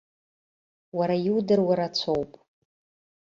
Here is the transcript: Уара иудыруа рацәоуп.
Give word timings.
Уара 0.97 1.15
иудыруа 1.27 1.73
рацәоуп. 1.79 2.31